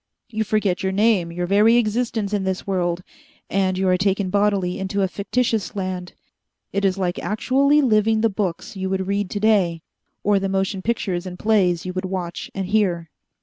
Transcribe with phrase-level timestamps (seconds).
[0.29, 3.03] You forget your name, your very existence in this world,
[3.51, 6.13] and you are taken bodily into a fictitious land.
[6.73, 9.83] It is like actually living the books you would read today,
[10.23, 13.11] or the motion pictures and plays you would watch and hear.